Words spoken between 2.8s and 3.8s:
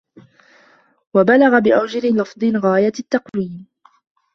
التَّقْوِيمِ